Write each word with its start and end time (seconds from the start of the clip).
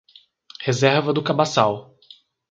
Reserva 0.65 1.13
do 1.13 1.21
Cabaçal 1.23 1.91